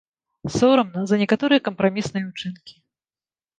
[0.55, 2.75] Сорамна за некаторыя кампрамісныя ўчынкі.